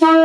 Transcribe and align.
Sahabat 0.00 0.16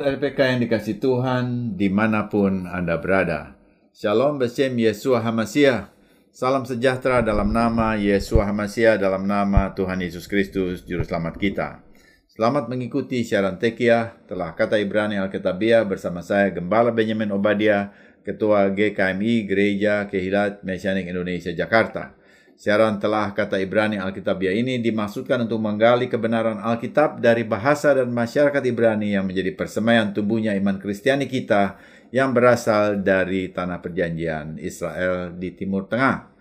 LPK 0.00 0.40
yang 0.40 0.64
dikasih 0.64 0.96
Tuhan 0.96 1.76
di 1.76 1.92
mana 1.92 2.32
pun 2.32 2.64
Anda 2.64 2.96
berada. 2.96 3.52
Shalom 3.92 4.40
Besem 4.40 4.72
Yesua 4.80 5.20
Hamasiah. 5.20 5.95
Salam 6.36 6.68
sejahtera 6.68 7.24
dalam 7.24 7.48
nama 7.48 7.96
Yesua 7.96 8.44
Hamasiah 8.44 9.00
dalam 9.00 9.24
nama 9.24 9.72
Tuhan 9.72 10.04
Yesus 10.04 10.28
Kristus 10.28 10.84
Juru 10.84 11.00
Selamat 11.00 11.40
kita. 11.40 11.80
Selamat 12.28 12.68
mengikuti 12.68 13.24
siaran 13.24 13.56
Tekiah 13.56 14.20
telah 14.28 14.52
kata 14.52 14.76
Ibrani 14.76 15.16
Alkitabiah 15.16 15.88
bersama 15.88 16.20
saya 16.20 16.52
Gembala 16.52 16.92
Benjamin 16.92 17.32
Obadia, 17.32 17.88
Ketua 18.20 18.68
GKMI 18.68 19.48
Gereja 19.48 20.04
Kehilat 20.12 20.60
Mesianik 20.60 21.08
Indonesia 21.08 21.56
Jakarta. 21.56 22.12
Siaran 22.56 22.96
telah 22.96 23.36
kata 23.36 23.60
Ibrani 23.60 24.00
Alkitabiah 24.00 24.56
ini 24.56 24.80
dimaksudkan 24.80 25.44
untuk 25.44 25.60
menggali 25.60 26.08
kebenaran 26.08 26.56
Alkitab 26.56 27.20
dari 27.20 27.44
bahasa 27.44 27.92
dan 27.92 28.08
masyarakat 28.08 28.64
Ibrani 28.64 29.12
yang 29.12 29.28
menjadi 29.28 29.52
persemaian 29.52 30.16
tumbuhnya 30.16 30.56
iman 30.56 30.80
Kristiani 30.80 31.28
kita 31.28 31.76
yang 32.16 32.32
berasal 32.32 33.04
dari 33.04 33.52
tanah 33.52 33.84
perjanjian 33.84 34.56
Israel 34.56 35.36
di 35.36 35.52
Timur 35.52 35.84
Tengah. 35.84 36.32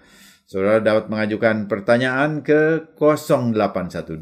Saudara 0.48 0.80
dapat 0.80 1.12
mengajukan 1.12 1.68
pertanyaan 1.68 2.40
ke 2.40 2.96
0812 2.96 4.16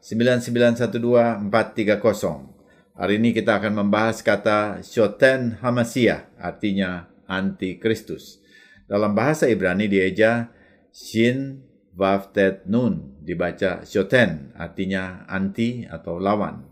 9912 0.00 1.52
430. 1.52 2.96
Hari 2.96 3.14
ini 3.20 3.36
kita 3.36 3.60
akan 3.60 3.84
membahas 3.84 4.24
kata 4.24 4.80
Shoten 4.80 5.60
Hamasiah, 5.60 6.32
artinya 6.40 7.12
anti 7.28 7.76
Kristus. 7.76 8.40
Dalam 8.88 9.12
bahasa 9.12 9.52
Ibrani 9.52 9.84
dieja 9.84 10.48
Shin 10.90 11.66
Vav 11.94 12.34
Tet 12.34 12.66
Nun 12.66 13.18
dibaca 13.22 13.82
Shoten 13.86 14.54
artinya 14.54 15.26
anti 15.26 15.86
atau 15.86 16.18
lawan. 16.18 16.66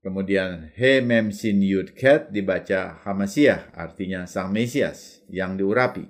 Kemudian 0.00 0.72
He 0.78 1.04
Mem 1.04 1.34
Sin 1.34 1.60
Yud 1.60 1.92
Ket 1.92 2.32
dibaca 2.32 3.02
Hamasiah 3.04 3.74
artinya 3.74 4.24
Sang 4.24 4.54
Mesias 4.54 5.20
yang 5.28 5.58
diurapi. 5.58 6.06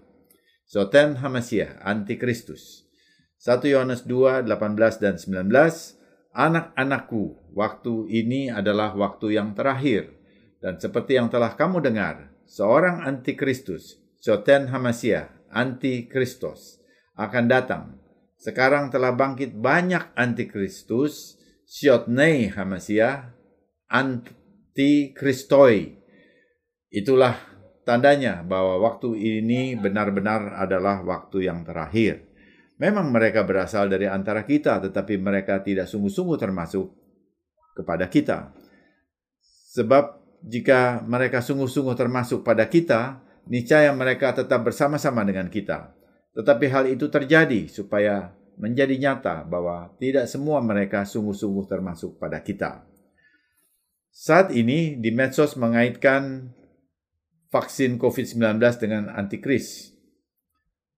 Shoten 0.69 1.19
Hamasiah 1.19 1.81
anti 1.83 2.21
Kristus. 2.21 2.87
1 3.39 3.71
Yohanes 3.71 4.03
2, 4.05 4.45
18 4.45 5.03
dan 5.03 5.15
19 5.17 5.99
Anak-anakku, 6.39 7.51
waktu 7.57 8.07
ini 8.15 8.47
adalah 8.47 8.95
waktu 8.95 9.35
yang 9.41 9.59
terakhir. 9.59 10.15
Dan 10.63 10.79
seperti 10.79 11.19
yang 11.19 11.27
telah 11.27 11.59
kamu 11.59 11.83
dengar, 11.83 12.31
seorang 12.47 13.03
antikristus, 13.03 13.99
Shoten 14.23 14.71
Hamasiah, 14.71 15.35
antikristos, 15.51 16.78
akan 17.19 17.45
datang. 17.51 17.99
Sekarang 18.39 18.95
telah 18.95 19.11
bangkit 19.11 19.59
banyak 19.59 20.15
antikristus, 20.15 21.35
Syotnei 21.67 22.47
Hamasiah, 22.55 23.35
antikristoi. 23.91 25.99
Itulah 26.89 27.35
tandanya 27.83 28.47
bahwa 28.47 28.79
waktu 28.87 29.19
ini 29.19 29.75
benar-benar 29.75 30.55
adalah 30.55 31.03
waktu 31.03 31.51
yang 31.51 31.67
terakhir. 31.67 32.31
Memang 32.79 33.11
mereka 33.11 33.43
berasal 33.43 33.91
dari 33.91 34.07
antara 34.07 34.47
kita, 34.47 34.79
tetapi 34.79 35.19
mereka 35.19 35.59
tidak 35.59 35.91
sungguh-sungguh 35.91 36.39
termasuk 36.39 36.95
kepada 37.75 38.07
kita. 38.07 38.55
Sebab 39.75 40.23
jika 40.47 41.03
mereka 41.03 41.43
sungguh-sungguh 41.43 41.99
termasuk 41.99 42.47
pada 42.47 42.71
kita, 42.71 43.19
niscaya 43.51 43.91
mereka 43.91 44.31
tetap 44.31 44.63
bersama-sama 44.63 45.27
dengan 45.27 45.51
kita. 45.51 45.98
Tetapi 46.39 46.71
hal 46.71 46.87
itu 46.87 47.11
terjadi 47.11 47.67
supaya 47.67 48.31
menjadi 48.55 48.95
nyata 48.95 49.43
bahwa 49.43 49.91
tidak 49.99 50.31
semua 50.31 50.63
mereka 50.63 51.03
sungguh-sungguh 51.03 51.67
termasuk 51.67 52.15
pada 52.15 52.39
kita. 52.39 52.87
Saat 54.15 54.55
ini 54.55 54.95
di 54.95 55.11
medsos 55.11 55.59
mengaitkan 55.59 56.55
vaksin 57.51 57.99
COVID-19 57.99 58.63
dengan 58.79 59.11
antikris. 59.11 59.91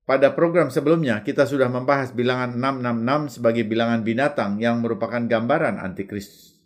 Pada 0.04 0.36
program 0.36 0.68
sebelumnya, 0.68 1.24
kita 1.24 1.48
sudah 1.48 1.72
membahas 1.72 2.12
bilangan 2.12 2.60
666 2.60 3.40
sebagai 3.40 3.64
bilangan 3.64 4.04
binatang 4.04 4.60
yang 4.60 4.84
merupakan 4.84 5.24
gambaran 5.24 5.80
antikris. 5.80 6.58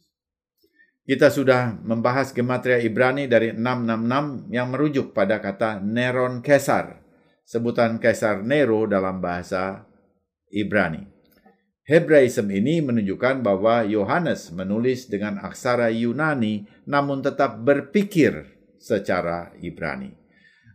Kita 1.04 1.30
sudah 1.30 1.78
membahas 1.84 2.32
gematria 2.32 2.80
Ibrani 2.80 3.28
dari 3.28 3.52
666 3.54 4.50
yang 4.50 4.66
merujuk 4.72 5.12
pada 5.12 5.38
kata 5.38 5.78
Neron 5.84 6.40
Kesar 6.40 7.03
sebutan 7.44 8.00
Kaisar 8.00 8.42
Nero 8.42 8.88
dalam 8.88 9.20
bahasa 9.20 9.84
Ibrani. 10.50 11.06
Hebraism 11.84 12.48
ini 12.48 12.80
menunjukkan 12.80 13.44
bahwa 13.44 13.84
Yohanes 13.84 14.48
menulis 14.56 15.04
dengan 15.12 15.36
aksara 15.44 15.92
Yunani 15.92 16.64
namun 16.88 17.20
tetap 17.20 17.60
berpikir 17.60 18.48
secara 18.80 19.52
Ibrani. 19.60 20.16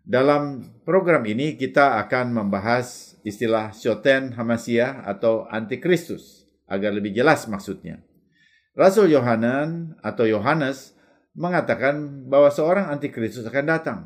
Dalam 0.06 0.70
program 0.86 1.26
ini 1.26 1.58
kita 1.58 1.98
akan 2.06 2.34
membahas 2.34 3.18
istilah 3.26 3.74
Shoten 3.74 4.38
Hamasiah 4.38 5.02
atau 5.06 5.50
Antikristus 5.50 6.46
agar 6.70 6.94
lebih 6.94 7.14
jelas 7.14 7.50
maksudnya. 7.50 8.06
Rasul 8.78 9.10
Yohanan 9.10 9.98
atau 10.06 10.30
Yohanes 10.30 10.94
mengatakan 11.34 12.26
bahwa 12.30 12.54
seorang 12.54 12.90
antikristus 12.94 13.44
akan 13.44 13.66
datang. 13.66 14.00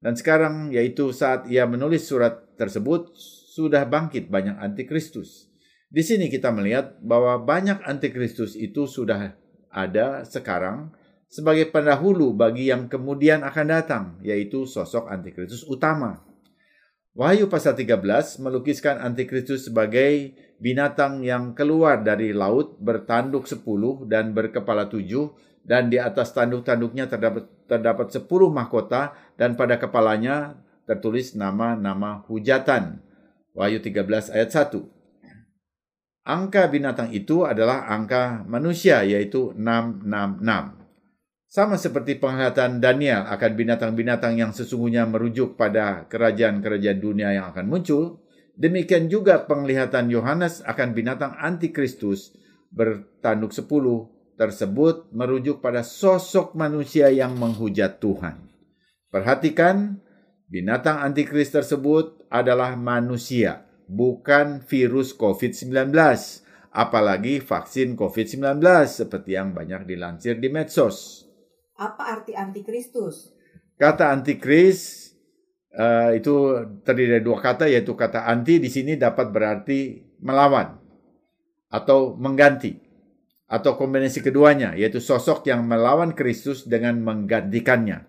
Dan 0.00 0.16
sekarang 0.16 0.72
yaitu 0.72 1.12
saat 1.12 1.44
ia 1.46 1.68
menulis 1.68 2.08
surat 2.08 2.56
tersebut 2.56 3.12
sudah 3.52 3.84
bangkit 3.84 4.32
banyak 4.32 4.56
antikristus. 4.56 5.52
Di 5.92 6.00
sini 6.00 6.32
kita 6.32 6.48
melihat 6.48 6.96
bahwa 7.04 7.36
banyak 7.36 7.84
antikristus 7.84 8.56
itu 8.56 8.88
sudah 8.88 9.36
ada 9.68 10.24
sekarang 10.24 10.96
sebagai 11.30 11.68
pendahulu 11.68 12.32
bagi 12.32 12.72
yang 12.72 12.90
kemudian 12.90 13.46
akan 13.46 13.66
datang, 13.70 14.04
yaitu 14.24 14.64
sosok 14.66 15.06
antikristus 15.12 15.62
utama. 15.68 16.24
Wahyu 17.10 17.50
pasal 17.50 17.74
13 17.74 18.38
melukiskan 18.38 19.02
antikristus 19.02 19.66
sebagai 19.66 20.32
binatang 20.62 21.26
yang 21.26 21.52
keluar 21.58 22.00
dari 22.06 22.30
laut 22.30 22.78
bertanduk 22.78 23.50
sepuluh 23.50 24.06
dan 24.06 24.30
berkepala 24.30 24.86
tujuh 24.86 25.34
dan 25.66 25.90
di 25.90 25.98
atas 25.98 26.30
tanduk-tanduknya 26.32 27.10
terdapat 27.10 27.50
terdapat 27.70 28.10
10 28.10 28.26
mahkota 28.50 29.14
dan 29.38 29.54
pada 29.54 29.78
kepalanya 29.78 30.58
tertulis 30.90 31.38
nama-nama 31.38 32.26
hujatan. 32.26 32.98
Wahyu 33.54 33.78
13 33.78 34.34
ayat 34.34 34.50
1. 34.50 34.82
Angka 36.26 36.66
binatang 36.66 37.14
itu 37.14 37.46
adalah 37.46 37.86
angka 37.86 38.42
manusia 38.42 39.06
yaitu 39.06 39.54
666. 39.54 40.80
Sama 41.50 41.74
seperti 41.74 42.18
penglihatan 42.18 42.78
Daniel 42.78 43.26
akan 43.26 43.52
binatang-binatang 43.58 44.38
yang 44.38 44.54
sesungguhnya 44.54 45.06
merujuk 45.06 45.58
pada 45.58 46.06
kerajaan-kerajaan 46.06 46.98
dunia 47.02 47.34
yang 47.34 47.50
akan 47.50 47.66
muncul, 47.66 48.22
demikian 48.54 49.10
juga 49.10 49.42
penglihatan 49.50 50.14
Yohanes 50.14 50.62
akan 50.62 50.94
binatang 50.94 51.34
antikristus 51.42 52.30
bertanduk 52.70 53.50
sepuluh 53.50 54.19
tersebut 54.40 55.12
merujuk 55.12 55.60
pada 55.60 55.84
sosok 55.84 56.56
manusia 56.56 57.12
yang 57.12 57.36
menghujat 57.36 58.00
Tuhan. 58.00 58.48
Perhatikan, 59.12 60.00
binatang 60.48 61.04
antikris 61.04 61.52
tersebut 61.52 62.24
adalah 62.32 62.72
manusia, 62.72 63.68
bukan 63.84 64.64
virus 64.64 65.12
COVID-19, 65.12 65.92
apalagi 66.72 67.44
vaksin 67.44 67.92
COVID-19 68.00 68.64
seperti 68.88 69.36
yang 69.36 69.52
banyak 69.52 69.84
dilansir 69.84 70.40
di 70.40 70.48
medsos. 70.48 71.28
Apa 71.76 72.16
arti 72.16 72.32
antikristus? 72.32 73.36
Kata 73.76 74.08
antikris 74.08 75.12
uh, 75.76 76.16
itu 76.16 76.64
terdiri 76.80 77.20
dari 77.20 77.24
dua 77.24 77.44
kata 77.44 77.68
yaitu 77.68 77.92
kata 77.92 78.24
anti 78.24 78.56
di 78.56 78.72
sini 78.72 78.96
dapat 78.96 79.28
berarti 79.28 80.00
melawan 80.20 80.76
atau 81.72 82.16
mengganti 82.18 82.89
atau 83.50 83.74
kombinasi 83.74 84.22
keduanya, 84.22 84.78
yaitu 84.78 85.02
sosok 85.02 85.42
yang 85.50 85.66
melawan 85.66 86.14
Kristus 86.14 86.70
dengan 86.70 87.02
menggantikannya. 87.02 88.06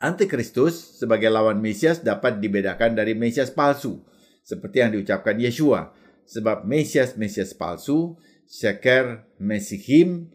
Antikristus 0.00 0.96
sebagai 0.96 1.28
lawan 1.28 1.60
Mesias 1.60 2.00
dapat 2.00 2.40
dibedakan 2.40 2.96
dari 2.96 3.12
Mesias 3.12 3.52
palsu, 3.52 4.00
seperti 4.40 4.80
yang 4.80 4.96
diucapkan 4.96 5.36
Yeshua, 5.36 5.92
sebab 6.24 6.64
Mesias-Mesias 6.64 7.52
palsu, 7.52 8.16
Sheker 8.48 9.28
Mesihim, 9.36 10.32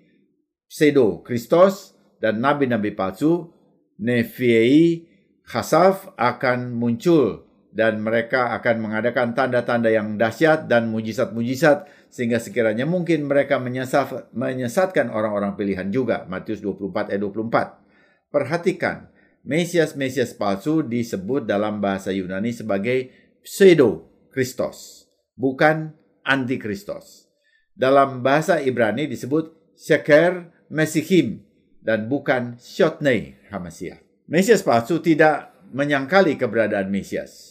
Pseudo 0.70 1.26
Kristos, 1.26 1.98
dan 2.22 2.38
Nabi-Nabi 2.38 2.94
palsu, 2.94 3.50
Nefiei 3.98 5.10
Khasaf 5.46 6.14
akan 6.16 6.74
muncul 6.74 7.51
dan 7.72 8.04
mereka 8.04 8.52
akan 8.60 8.84
mengadakan 8.84 9.32
tanda-tanda 9.32 9.88
yang 9.88 10.20
dahsyat 10.20 10.68
dan 10.68 10.92
mujizat-mujizat 10.92 11.88
sehingga 12.12 12.44
sekiranya 12.44 12.84
mungkin 12.84 13.24
mereka 13.24 13.58
menyesat, 13.64 14.28
menyesatkan 14.36 15.08
orang-orang 15.08 15.56
pilihan 15.56 15.88
juga. 15.88 16.28
Matius 16.28 16.60
24 16.60 17.16
ayat 17.16 17.22
24. 17.24 18.32
Perhatikan, 18.32 19.08
Mesias-Mesias 19.48 20.36
palsu 20.36 20.84
disebut 20.84 21.48
dalam 21.48 21.80
bahasa 21.80 22.12
Yunani 22.12 22.52
sebagai 22.52 23.10
pseudo 23.42 24.12
Kristos, 24.30 25.08
bukan 25.34 25.96
antikristos. 26.28 27.32
Dalam 27.74 28.22
bahasa 28.22 28.60
Ibrani 28.60 29.08
disebut 29.08 29.74
Sheker 29.80 30.52
Mesihim 30.70 31.42
dan 31.82 32.06
bukan 32.12 32.60
Shotnei 32.62 33.42
Hamasiah. 33.50 34.04
Mesias 34.30 34.62
palsu 34.62 35.02
tidak 35.02 35.56
menyangkali 35.72 36.38
keberadaan 36.38 36.92
Mesias 36.92 37.51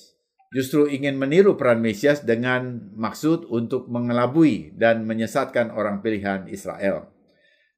justru 0.50 0.90
ingin 0.90 1.14
meniru 1.14 1.54
peran 1.54 1.78
Mesias 1.78 2.26
dengan 2.26 2.90
maksud 2.98 3.46
untuk 3.46 3.86
mengelabui 3.86 4.74
dan 4.74 5.06
menyesatkan 5.06 5.70
orang 5.70 6.02
pilihan 6.02 6.50
Israel. 6.50 7.06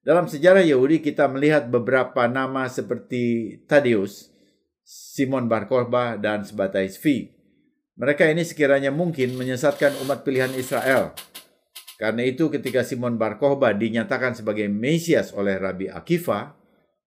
Dalam 0.03 0.27
sejarah 0.27 0.67
Yahudi 0.67 0.99
kita 0.99 1.31
melihat 1.31 1.71
beberapa 1.71 2.27
nama 2.27 2.67
seperti 2.67 3.55
Tadeus, 3.71 4.35
Simon 4.83 5.47
Bar 5.47 5.71
Kokhba, 5.71 6.19
dan 6.19 6.43
Sebatai 6.43 6.91
Svi. 6.91 7.31
Mereka 7.95 8.27
ini 8.27 8.43
sekiranya 8.43 8.91
mungkin 8.91 9.37
menyesatkan 9.39 9.95
umat 10.03 10.27
pilihan 10.27 10.51
Israel. 10.59 11.15
Karena 12.01 12.27
itu 12.27 12.51
ketika 12.51 12.83
Simon 12.83 13.15
Bar 13.15 13.39
Kokhba 13.39 13.71
dinyatakan 13.79 14.35
sebagai 14.35 14.67
Mesias 14.67 15.31
oleh 15.31 15.55
Rabi 15.55 15.87
Akiva, 15.87 16.57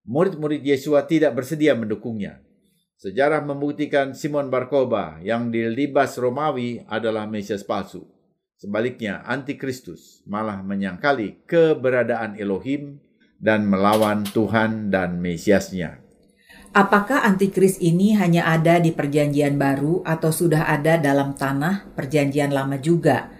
murid-murid 0.08 0.64
Yesua 0.64 1.04
tidak 1.04 1.36
bersedia 1.36 1.76
mendukungnya. 1.76 2.45
Sejarah 2.96 3.44
membuktikan 3.44 4.16
Simon 4.16 4.48
Barkoba 4.48 5.20
yang 5.20 5.52
dilibas 5.52 6.16
Romawi 6.16 6.88
adalah 6.88 7.28
Mesias 7.28 7.68
palsu. 7.68 8.08
Sebaliknya, 8.56 9.20
antikristus 9.28 10.24
malah 10.24 10.64
menyangkali 10.64 11.44
keberadaan 11.44 12.40
Elohim 12.40 13.04
dan 13.36 13.68
melawan 13.68 14.24
Tuhan 14.24 14.96
dan 14.96 15.20
Mesiasnya. 15.20 16.00
Apakah 16.72 17.28
antikris 17.28 17.84
ini 17.84 18.16
hanya 18.16 18.48
ada 18.48 18.80
di 18.80 18.96
perjanjian 18.96 19.60
baru 19.60 20.00
atau 20.08 20.32
sudah 20.32 20.68
ada 20.68 20.96
dalam 20.96 21.36
tanah 21.36 21.92
perjanjian 22.00 22.56
lama 22.56 22.80
juga? 22.80 23.32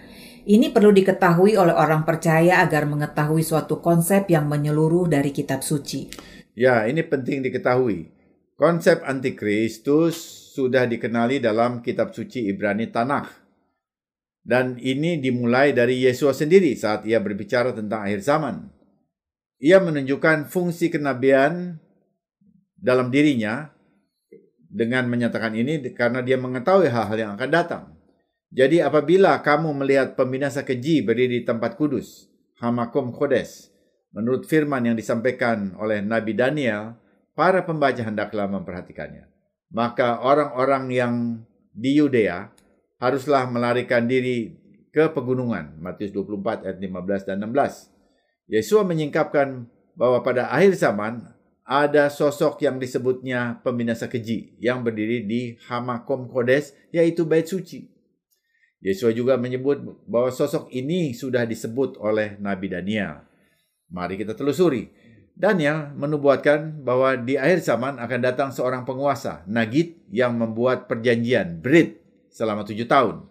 Ini 0.44 0.72
perlu 0.76 0.92
diketahui 0.92 1.56
oleh 1.56 1.76
orang 1.76 2.04
percaya 2.04 2.60
agar 2.60 2.84
mengetahui 2.88 3.40
suatu 3.40 3.80
konsep 3.80 4.28
yang 4.28 4.52
menyeluruh 4.52 5.08
dari 5.08 5.32
kitab 5.32 5.64
suci. 5.64 6.12
Ya, 6.56 6.88
ini 6.88 7.04
penting 7.04 7.44
diketahui. 7.44 8.15
Konsep 8.56 9.04
antikristus 9.04 10.16
sudah 10.56 10.88
dikenali 10.88 11.44
dalam 11.44 11.84
kitab 11.84 12.16
suci 12.16 12.48
Ibrani 12.48 12.88
Tanakh. 12.88 13.28
Dan 14.40 14.80
ini 14.80 15.20
dimulai 15.20 15.76
dari 15.76 16.08
Yesus 16.08 16.40
sendiri 16.40 16.72
saat 16.80 17.04
ia 17.04 17.20
berbicara 17.20 17.76
tentang 17.76 18.08
akhir 18.08 18.24
zaman. 18.24 18.72
Ia 19.60 19.84
menunjukkan 19.84 20.48
fungsi 20.48 20.88
kenabian 20.88 21.84
dalam 22.80 23.12
dirinya 23.12 23.76
dengan 24.72 25.12
menyatakan 25.12 25.52
ini 25.52 25.84
karena 25.92 26.24
dia 26.24 26.40
mengetahui 26.40 26.88
hal-hal 26.88 27.18
yang 27.20 27.32
akan 27.36 27.52
datang. 27.52 27.84
Jadi 28.56 28.80
apabila 28.80 29.44
kamu 29.44 29.84
melihat 29.84 30.16
pembinasa 30.16 30.64
keji 30.64 31.04
berdiri 31.04 31.42
di 31.42 31.44
tempat 31.44 31.76
kudus, 31.76 32.32
Hamakom 32.64 33.12
Kodes, 33.12 33.68
menurut 34.16 34.48
firman 34.48 34.88
yang 34.88 34.96
disampaikan 34.96 35.76
oleh 35.76 36.00
Nabi 36.00 36.32
Daniel, 36.32 36.96
para 37.36 37.62
pembaca 37.62 38.02
hendaklah 38.02 38.48
memperhatikannya. 38.48 39.28
Maka 39.70 40.24
orang-orang 40.24 40.84
yang 40.90 41.14
di 41.76 42.00
Yudea 42.00 42.48
haruslah 42.98 43.46
melarikan 43.52 44.08
diri 44.08 44.56
ke 44.96 45.12
pegunungan. 45.12 45.76
Matius 45.84 46.16
24 46.16 46.64
ayat 46.64 46.80
15 46.80 47.28
dan 47.28 47.38
16. 47.44 47.92
Yesus 48.48 48.80
menyingkapkan 48.88 49.68
bahwa 50.00 50.24
pada 50.24 50.48
akhir 50.48 50.80
zaman 50.80 51.36
ada 51.66 52.14
sosok 52.14 52.62
yang 52.62 52.78
disebutnya 52.80 53.60
pembinasa 53.66 54.06
keji 54.06 54.56
yang 54.62 54.86
berdiri 54.86 55.26
di 55.26 55.42
Hamakom 55.68 56.32
Kodes 56.32 56.72
yaitu 56.96 57.28
bait 57.28 57.44
suci. 57.44 57.92
Yesus 58.86 59.18
juga 59.18 59.34
menyebut 59.36 59.82
bahwa 60.06 60.30
sosok 60.30 60.70
ini 60.70 61.18
sudah 61.18 61.44
disebut 61.44 61.98
oleh 61.98 62.38
Nabi 62.38 62.70
Daniel. 62.70 63.26
Mari 63.90 64.22
kita 64.22 64.38
telusuri. 64.38 64.94
Daniel 65.36 65.92
menubuatkan 66.00 66.80
bahwa 66.88 67.20
di 67.20 67.36
akhir 67.36 67.60
zaman 67.60 68.00
akan 68.00 68.20
datang 68.24 68.50
seorang 68.56 68.88
penguasa, 68.88 69.44
Nagid, 69.52 70.00
yang 70.08 70.40
membuat 70.40 70.88
perjanjian, 70.88 71.60
Brit, 71.60 72.00
selama 72.32 72.64
tujuh 72.64 72.88
tahun. 72.88 73.28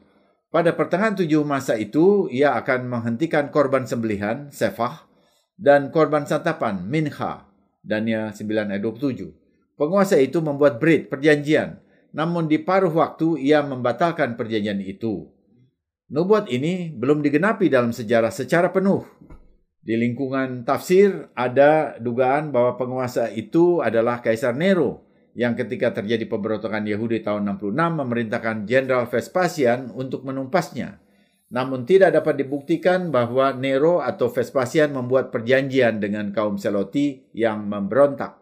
Pada 0.52 0.76
pertengahan 0.76 1.16
tujuh 1.16 1.40
masa 1.48 1.80
itu, 1.80 2.28
ia 2.28 2.60
akan 2.60 2.92
menghentikan 2.92 3.48
korban 3.48 3.88
sembelihan, 3.88 4.52
Sefah, 4.52 5.08
dan 5.56 5.88
korban 5.88 6.28
santapan, 6.28 6.84
Minha, 6.84 7.48
Daniel 7.80 8.36
9 8.36 8.68
ayat 8.68 8.84
27. 8.84 9.32
Penguasa 9.80 10.20
itu 10.20 10.44
membuat 10.44 10.76
Brit, 10.76 11.08
perjanjian, 11.08 11.80
namun 12.12 12.52
di 12.52 12.60
paruh 12.60 12.92
waktu 12.92 13.40
ia 13.40 13.64
membatalkan 13.64 14.36
perjanjian 14.36 14.78
itu. 14.84 15.32
Nubuat 16.12 16.52
ini 16.52 16.92
belum 16.92 17.24
digenapi 17.24 17.72
dalam 17.72 17.96
sejarah 17.96 18.28
secara 18.28 18.68
penuh 18.68 19.02
di 19.84 20.00
lingkungan 20.00 20.64
tafsir 20.64 21.28
ada 21.36 22.00
dugaan 22.00 22.48
bahwa 22.48 22.80
penguasa 22.80 23.28
itu 23.28 23.84
adalah 23.84 24.24
Kaisar 24.24 24.56
Nero 24.56 25.04
yang 25.36 25.52
ketika 25.52 25.92
terjadi 25.92 26.24
pemberontakan 26.24 26.88
Yahudi 26.88 27.20
tahun 27.20 27.44
66 27.60 28.00
memerintahkan 28.00 28.64
Jenderal 28.64 29.04
Vespasian 29.04 29.92
untuk 29.92 30.24
menumpasnya. 30.24 31.04
Namun 31.52 31.84
tidak 31.84 32.16
dapat 32.16 32.40
dibuktikan 32.40 33.12
bahwa 33.12 33.52
Nero 33.52 34.00
atau 34.00 34.32
Vespasian 34.32 34.96
membuat 34.96 35.28
perjanjian 35.28 36.00
dengan 36.00 36.32
kaum 36.32 36.56
Seloti 36.56 37.28
yang 37.36 37.68
memberontak. 37.68 38.40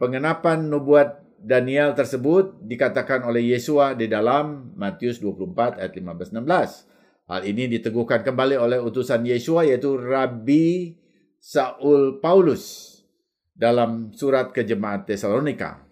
Pengenapan 0.00 0.72
nubuat 0.72 1.28
Daniel 1.38 1.92
tersebut 1.92 2.64
dikatakan 2.64 3.22
oleh 3.28 3.52
Yesua 3.54 3.94
di 3.94 4.08
dalam 4.08 4.72
Matius 4.74 5.20
24 5.20 5.78
ayat 5.78 5.92
15 5.94 6.34
16. 6.34 6.97
Hal 7.28 7.44
ini 7.44 7.68
diteguhkan 7.68 8.24
kembali 8.24 8.56
oleh 8.56 8.80
utusan 8.80 9.20
Yesua 9.28 9.68
yaitu 9.68 10.00
Rabbi 10.00 10.96
Saul 11.36 12.24
Paulus 12.24 12.96
dalam 13.52 14.16
surat 14.16 14.48
ke 14.48 14.64
jemaat 14.64 15.04
Tesalonika. 15.04 15.84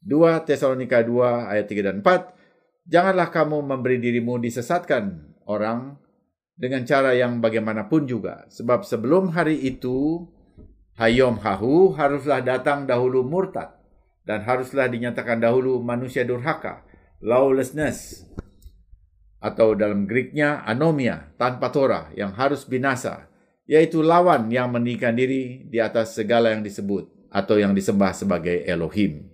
2 0.00 0.48
Tesalonika 0.48 1.04
2 1.04 1.52
ayat 1.52 1.68
3 1.68 1.84
dan 1.84 1.96
4. 2.00 2.88
Janganlah 2.88 3.28
kamu 3.28 3.68
memberi 3.68 4.00
dirimu 4.00 4.40
disesatkan 4.40 5.36
orang 5.44 6.00
dengan 6.56 6.88
cara 6.88 7.12
yang 7.12 7.44
bagaimanapun 7.44 8.08
juga. 8.08 8.48
Sebab 8.48 8.80
sebelum 8.80 9.36
hari 9.36 9.60
itu, 9.60 10.24
Hayom 10.96 11.36
Hahu 11.36 12.00
haruslah 12.00 12.40
datang 12.40 12.88
dahulu 12.88 13.20
murtad. 13.28 13.76
Dan 14.24 14.40
haruslah 14.40 14.88
dinyatakan 14.88 15.36
dahulu 15.36 15.84
manusia 15.84 16.24
durhaka, 16.24 16.84
lawlessness, 17.20 18.24
atau 19.38 19.74
dalam 19.78 20.06
Greeknya 20.06 20.66
anomia 20.66 21.30
tanpa 21.38 21.70
Torah 21.70 22.10
yang 22.14 22.34
harus 22.34 22.66
binasa, 22.66 23.30
yaitu 23.70 24.02
lawan 24.02 24.50
yang 24.50 24.74
meninggikan 24.74 25.14
diri 25.14 25.66
di 25.66 25.78
atas 25.78 26.18
segala 26.18 26.54
yang 26.54 26.62
disebut 26.66 27.30
atau 27.30 27.60
yang 27.60 27.76
disembah 27.76 28.10
sebagai 28.16 28.66
Elohim. 28.66 29.28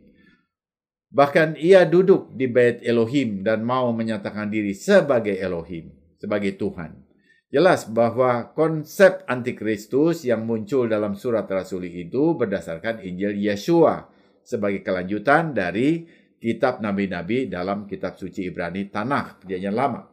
Bahkan 1.15 1.55
ia 1.63 1.87
duduk 1.87 2.35
di 2.35 2.51
bait 2.51 2.83
Elohim 2.83 3.47
dan 3.47 3.63
mau 3.63 3.95
menyatakan 3.95 4.51
diri 4.51 4.75
sebagai 4.75 5.39
Elohim, 5.39 5.95
sebagai 6.19 6.59
Tuhan. 6.59 7.07
Jelas 7.55 7.87
bahwa 7.87 8.51
konsep 8.51 9.23
antikristus 9.31 10.27
yang 10.27 10.43
muncul 10.43 10.91
dalam 10.91 11.15
surat 11.15 11.47
rasuli 11.47 12.03
itu 12.03 12.35
berdasarkan 12.35 12.99
Injil 13.07 13.39
Yeshua 13.39 14.11
sebagai 14.43 14.83
kelanjutan 14.83 15.55
dari 15.55 16.03
kitab 16.45 16.85
nabi-nabi 16.85 17.49
dalam 17.49 17.89
kitab 17.89 18.21
suci 18.21 18.53
Ibrani 18.53 18.93
Tanah, 18.93 19.41
perjanjian 19.41 19.73
lama. 19.73 20.13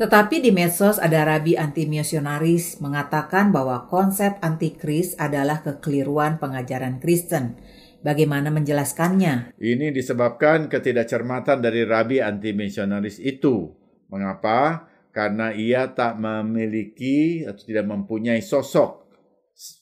Tetapi 0.00 0.40
di 0.40 0.48
medsos 0.48 0.96
ada 0.96 1.28
rabi 1.28 1.60
antimisionaris 1.60 2.80
mengatakan 2.80 3.52
bahwa 3.52 3.84
konsep 3.84 4.40
antikris 4.40 5.12
adalah 5.20 5.60
kekeliruan 5.60 6.40
pengajaran 6.40 6.96
Kristen. 6.96 7.60
Bagaimana 8.00 8.48
menjelaskannya? 8.48 9.60
Ini 9.60 9.92
disebabkan 9.92 10.72
ketidakcermatan 10.72 11.60
dari 11.60 11.84
rabi 11.84 12.24
antimisionaris 12.24 13.20
itu. 13.20 13.76
Mengapa? 14.08 14.88
Karena 15.12 15.52
ia 15.52 15.92
tak 15.92 16.16
memiliki 16.16 17.44
atau 17.44 17.60
tidak 17.60 17.84
mempunyai 17.84 18.40
sosok 18.40 19.04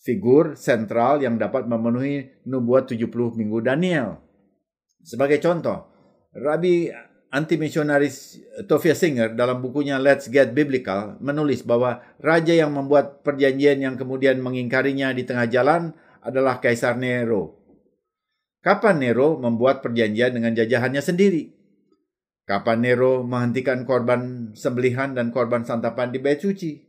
figur 0.03 0.59
sentral 0.59 1.23
yang 1.23 1.39
dapat 1.39 1.71
memenuhi 1.71 2.43
nubuat 2.43 2.91
70 2.91 3.39
minggu 3.39 3.63
Daniel. 3.63 4.28
Sebagai 5.03 5.39
contoh, 5.41 5.89
Rabi 6.35 6.93
antimisionaris 7.29 8.41
Tofia 8.65 8.97
Singer 8.97 9.37
dalam 9.37 9.61
bukunya 9.61 10.01
Let's 10.01 10.33
Get 10.33 10.57
Biblical 10.57 11.21
menulis 11.21 11.61
bahwa 11.61 12.01
raja 12.21 12.57
yang 12.57 12.73
membuat 12.73 13.21
perjanjian 13.21 13.85
yang 13.85 13.95
kemudian 14.01 14.41
mengingkarinya 14.41 15.13
di 15.13 15.29
tengah 15.29 15.45
jalan 15.49 15.93
adalah 16.25 16.61
Kaisar 16.61 16.97
Nero. 16.97 17.57
Kapan 18.59 18.99
Nero 18.99 19.39
membuat 19.39 19.85
perjanjian 19.85 20.35
dengan 20.35 20.53
jajahannya 20.57 21.01
sendiri? 21.05 21.55
Kapan 22.49 22.81
Nero 22.81 23.23
menghentikan 23.23 23.85
korban 23.85 24.53
sembelihan 24.57 25.13
dan 25.13 25.31
korban 25.31 25.69
santapan 25.69 26.11
di 26.11 26.19
bait 26.19 26.41
suci? 26.41 26.81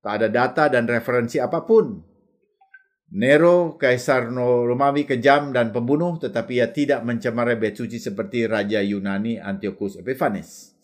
Tak 0.00 0.12
ada 0.16 0.28
data 0.32 0.64
dan 0.72 0.88
referensi 0.88 1.36
apa 1.36 1.66
pun. 1.66 2.00
Nero, 3.10 3.74
Kaisar 3.74 4.30
Romawi 4.30 5.02
kejam 5.02 5.50
dan 5.50 5.74
pembunuh, 5.74 6.14
tetapi 6.22 6.62
ia 6.62 6.70
tidak 6.70 7.02
mencemarai 7.02 7.58
bait 7.58 7.74
suci 7.74 7.98
seperti 7.98 8.46
Raja 8.46 8.78
Yunani 8.78 9.34
Antiochus 9.34 9.98
Epiphanes. 9.98 10.78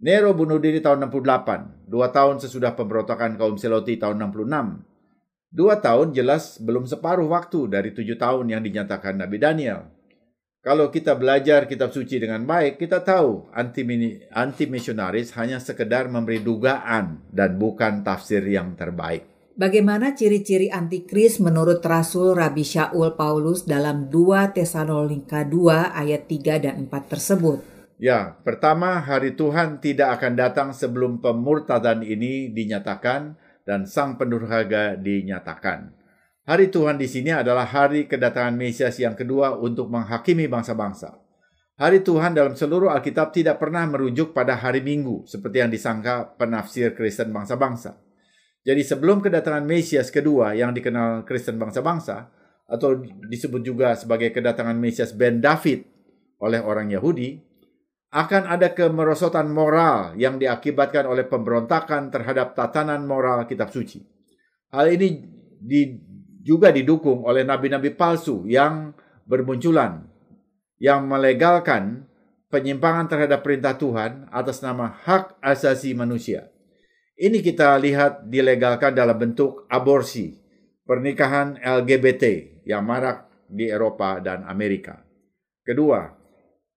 Nero 0.00 0.32
bunuh 0.32 0.56
diri 0.56 0.80
tahun 0.80 1.12
68, 1.12 1.84
dua 1.84 2.08
tahun 2.16 2.40
sesudah 2.40 2.72
pemberontakan 2.72 3.36
kaum 3.36 3.60
Seloti 3.60 4.00
tahun 4.00 4.24
66. 4.24 5.52
Dua 5.52 5.76
tahun 5.76 6.16
jelas 6.16 6.56
belum 6.64 6.88
separuh 6.88 7.28
waktu 7.28 7.68
dari 7.68 7.92
tujuh 7.92 8.16
tahun 8.16 8.56
yang 8.56 8.64
dinyatakan 8.64 9.20
Nabi 9.20 9.36
Daniel. 9.36 9.92
Kalau 10.64 10.88
kita 10.88 11.12
belajar 11.12 11.68
kitab 11.68 11.92
suci 11.92 12.16
dengan 12.16 12.48
baik, 12.48 12.80
kita 12.80 13.04
tahu 13.04 13.52
anti-misionaris 14.32 15.36
hanya 15.36 15.60
sekedar 15.60 16.08
memberi 16.08 16.40
dugaan 16.40 17.20
dan 17.28 17.60
bukan 17.60 18.00
tafsir 18.00 18.40
yang 18.48 18.72
terbaik. 18.80 19.35
Bagaimana 19.56 20.12
ciri-ciri 20.12 20.68
antikris 20.68 21.40
menurut 21.40 21.80
Rasul 21.80 22.36
Rabi 22.36 22.60
Shaul 22.60 23.16
Paulus 23.16 23.64
dalam 23.64 24.12
2 24.12 24.52
Tesalonika 24.52 25.48
2 25.48 25.96
ayat 25.96 26.28
3 26.28 26.60
dan 26.60 26.84
4 26.84 26.92
tersebut? 27.08 27.64
Ya, 27.96 28.36
pertama 28.44 29.00
hari 29.00 29.32
Tuhan 29.32 29.80
tidak 29.80 30.20
akan 30.20 30.36
datang 30.36 30.68
sebelum 30.76 31.24
pemurtadan 31.24 32.04
ini 32.04 32.52
dinyatakan 32.52 33.32
dan 33.64 33.88
sang 33.88 34.20
pendurhaga 34.20 34.92
dinyatakan. 35.00 35.88
Hari 36.44 36.68
Tuhan 36.68 37.00
di 37.00 37.08
sini 37.08 37.32
adalah 37.32 37.64
hari 37.64 38.04
kedatangan 38.04 38.52
Mesias 38.52 39.00
yang 39.00 39.16
kedua 39.16 39.56
untuk 39.56 39.88
menghakimi 39.88 40.52
bangsa-bangsa. 40.52 41.16
Hari 41.80 42.04
Tuhan 42.04 42.36
dalam 42.36 42.52
seluruh 42.52 42.92
Alkitab 42.92 43.32
tidak 43.32 43.56
pernah 43.56 43.88
merujuk 43.88 44.36
pada 44.36 44.52
hari 44.52 44.84
Minggu 44.84 45.24
seperti 45.24 45.64
yang 45.64 45.72
disangka 45.72 46.36
penafsir 46.36 46.92
Kristen 46.92 47.32
bangsa-bangsa. 47.32 48.04
Jadi 48.66 48.82
sebelum 48.82 49.22
kedatangan 49.22 49.62
Mesias 49.62 50.10
kedua 50.10 50.50
yang 50.58 50.74
dikenal 50.74 51.22
Kristen 51.22 51.54
bangsa-bangsa 51.54 52.34
atau 52.66 52.98
disebut 53.30 53.62
juga 53.62 53.94
sebagai 53.94 54.34
kedatangan 54.34 54.74
Mesias 54.74 55.14
Ben 55.14 55.38
David 55.38 55.86
oleh 56.42 56.58
orang 56.58 56.90
Yahudi, 56.90 57.38
akan 58.10 58.50
ada 58.50 58.74
kemerosotan 58.74 59.54
moral 59.54 60.18
yang 60.18 60.42
diakibatkan 60.42 61.06
oleh 61.06 61.30
pemberontakan 61.30 62.10
terhadap 62.10 62.58
tatanan 62.58 63.06
moral 63.06 63.46
kitab 63.46 63.70
suci. 63.70 64.02
Hal 64.74 64.90
ini 64.90 65.22
di, 65.62 65.94
juga 66.42 66.74
didukung 66.74 67.22
oleh 67.22 67.46
nabi-nabi 67.46 67.94
palsu 67.94 68.42
yang 68.50 68.90
bermunculan 69.30 70.06
yang 70.82 71.06
melegalkan 71.06 72.06
penyimpangan 72.50 73.06
terhadap 73.10 73.46
perintah 73.46 73.78
Tuhan 73.78 74.26
atas 74.34 74.58
nama 74.58 74.90
hak 74.90 75.38
asasi 75.38 75.94
manusia. 75.94 76.50
Ini 77.16 77.40
kita 77.40 77.80
lihat 77.80 78.28
dilegalkan 78.28 78.92
dalam 78.92 79.16
bentuk 79.16 79.64
aborsi, 79.72 80.36
pernikahan 80.84 81.56
LGBT 81.56 82.24
yang 82.68 82.84
marak 82.84 83.48
di 83.48 83.72
Eropa 83.72 84.20
dan 84.20 84.44
Amerika. 84.44 85.00
Kedua, 85.64 86.12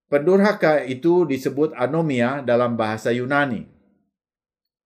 pendurhaka 0.08 0.88
itu 0.88 1.27
disebut 1.27 1.75
anomia 1.75 2.39
dalam 2.39 2.79
bahasa 2.79 3.12
Yunani. 3.12 3.67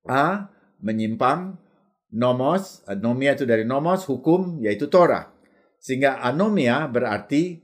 A. 0.09 0.49
Menyimpang 0.81 1.61
nomos, 2.09 2.81
anomia 2.89 3.37
itu 3.37 3.45
dari 3.45 3.61
nomos, 3.61 4.09
hukum, 4.09 4.57
yaitu 4.57 4.89
Torah. 4.89 5.31
Sehingga 5.77 6.17
anomia 6.25 6.89
berarti 6.89 7.61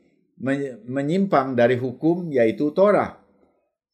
menyimpang 0.85 1.57
dari 1.57 1.73
hukum, 1.73 2.29
yaitu 2.29 2.69
Torah. 2.71 3.17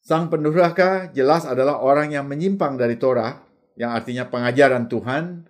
Sang 0.04 0.28
pendurhaka 0.28 1.10
jelas 1.16 1.48
adalah 1.48 1.80
orang 1.80 2.14
yang 2.14 2.28
menyimpang 2.30 2.78
dari 2.78 2.94
Torah, 3.00 3.45
yang 3.76 3.92
artinya 3.92 4.26
pengajaran 4.32 4.88
Tuhan, 4.88 5.46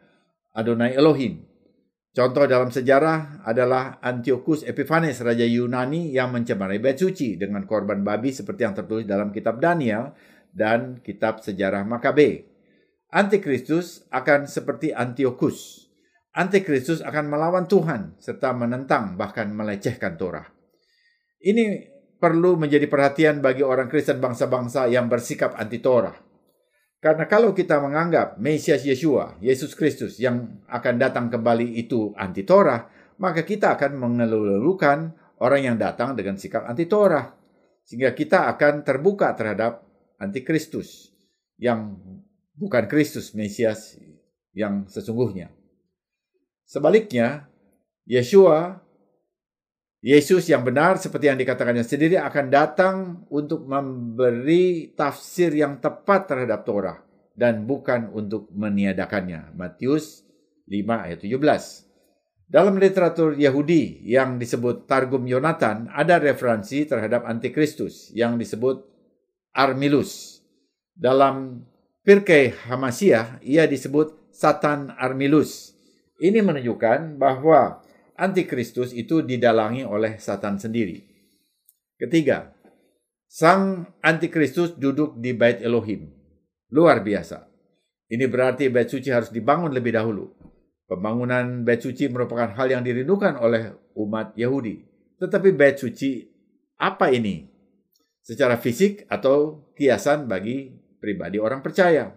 Adonai 0.52 0.98
Elohim. 0.98 1.46
Contoh 2.16 2.48
dalam 2.48 2.72
sejarah 2.72 3.44
adalah 3.44 4.00
Antiochus 4.00 4.64
Epiphanes, 4.64 5.20
Raja 5.20 5.44
Yunani 5.44 6.10
yang 6.16 6.32
mencemarai 6.32 6.80
bait 6.80 6.96
suci 6.96 7.36
dengan 7.36 7.68
korban 7.68 8.00
babi 8.00 8.32
seperti 8.32 8.64
yang 8.64 8.74
tertulis 8.74 9.04
dalam 9.04 9.28
kitab 9.30 9.60
Daniel 9.60 10.16
dan 10.48 11.04
kitab 11.04 11.44
sejarah 11.44 11.84
Makabe. 11.84 12.48
Antikristus 13.12 14.08
akan 14.08 14.48
seperti 14.48 14.96
Antiochus. 14.96 15.86
Antikristus 16.32 17.04
akan 17.04 17.28
melawan 17.28 17.68
Tuhan 17.68 18.16
serta 18.16 18.56
menentang 18.56 19.20
bahkan 19.20 19.52
melecehkan 19.52 20.16
Torah. 20.16 20.48
Ini 21.40 21.84
perlu 22.16 22.56
menjadi 22.56 22.88
perhatian 22.88 23.44
bagi 23.44 23.60
orang 23.60 23.92
Kristen 23.92 24.24
bangsa-bangsa 24.24 24.88
yang 24.88 25.06
bersikap 25.06 25.52
anti 25.60 25.84
Torah. 25.84 26.25
Karena 27.06 27.30
kalau 27.30 27.54
kita 27.54 27.78
menganggap 27.78 28.34
Mesias 28.34 28.82
Yeshua, 28.82 29.38
Yesus 29.38 29.78
Kristus 29.78 30.18
yang 30.18 30.58
akan 30.66 30.98
datang 30.98 31.30
kembali 31.30 31.78
itu 31.78 32.10
anti 32.18 32.42
Torah, 32.42 32.82
maka 33.22 33.46
kita 33.46 33.78
akan 33.78 33.94
mengelurukan 33.94 35.14
orang 35.38 35.70
yang 35.70 35.76
datang 35.78 36.18
dengan 36.18 36.34
sikap 36.34 36.66
anti 36.66 36.90
Torah. 36.90 37.30
Sehingga 37.86 38.10
kita 38.10 38.50
akan 38.50 38.82
terbuka 38.82 39.30
terhadap 39.38 39.86
antikristus 40.18 41.14
yang 41.62 41.94
bukan 42.58 42.90
Kristus 42.90 43.38
Mesias 43.38 43.94
yang 44.50 44.90
sesungguhnya. 44.90 45.54
Sebaliknya, 46.66 47.46
Yeshua, 48.02 48.82
Yesus 50.06 50.46
yang 50.46 50.62
benar 50.62 51.02
seperti 51.02 51.26
yang 51.26 51.34
dikatakannya 51.34 51.82
sendiri 51.82 52.14
akan 52.14 52.46
datang 52.46 53.26
untuk 53.26 53.66
memberi 53.66 54.94
tafsir 54.94 55.50
yang 55.50 55.82
tepat 55.82 56.30
terhadap 56.30 56.62
Torah 56.62 57.02
dan 57.34 57.66
bukan 57.66 58.14
untuk 58.14 58.46
meniadakannya. 58.54 59.50
Matius 59.58 60.22
5 60.70 61.10
ayat 61.10 61.18
17. 61.26 62.46
Dalam 62.46 62.78
literatur 62.78 63.34
Yahudi 63.34 64.06
yang 64.06 64.38
disebut 64.38 64.86
Targum 64.86 65.26
Yonatan 65.26 65.90
ada 65.90 66.22
referensi 66.22 66.86
terhadap 66.86 67.26
antikristus 67.26 68.14
yang 68.14 68.38
disebut 68.38 68.86
Armilus. 69.58 70.38
Dalam 70.94 71.66
Pirkei 72.06 72.54
Hamasiah, 72.70 73.42
ia 73.42 73.66
disebut 73.66 74.30
Satan 74.30 74.94
Armilus. 74.94 75.74
Ini 76.22 76.46
menunjukkan 76.46 77.18
bahwa 77.18 77.82
antikristus 78.16 78.96
itu 78.96 79.22
didalangi 79.22 79.84
oleh 79.84 80.16
Satan 80.16 80.56
sendiri. 80.56 81.04
Ketiga, 81.96 82.52
sang 83.28 83.88
antikristus 84.04 84.76
duduk 84.76 85.16
di 85.20 85.32
bait 85.32 85.60
Elohim. 85.64 86.12
Luar 86.72 87.00
biasa. 87.00 87.46
Ini 88.10 88.26
berarti 88.28 88.68
bait 88.68 88.88
suci 88.88 89.08
harus 89.12 89.32
dibangun 89.32 89.72
lebih 89.72 89.96
dahulu. 89.96 90.32
Pembangunan 90.86 91.64
bait 91.66 91.82
suci 91.82 92.06
merupakan 92.06 92.52
hal 92.52 92.68
yang 92.70 92.82
dirindukan 92.82 93.38
oleh 93.40 93.74
umat 93.98 94.36
Yahudi. 94.38 94.86
Tetapi 95.18 95.56
bait 95.56 95.76
suci 95.76 96.22
apa 96.78 97.10
ini? 97.10 97.48
Secara 98.22 98.58
fisik 98.58 99.06
atau 99.06 99.70
kiasan 99.78 100.26
bagi 100.26 100.74
pribadi 100.98 101.38
orang 101.38 101.62
percaya. 101.62 102.10